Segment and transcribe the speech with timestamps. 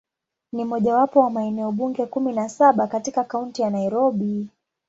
[0.53, 4.47] Ni mojawapo wa maeneo bunge kumi na saba katika Kaunti ya Nairobi.